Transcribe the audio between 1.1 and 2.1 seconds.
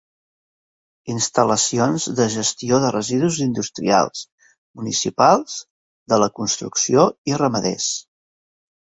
Instal·lacions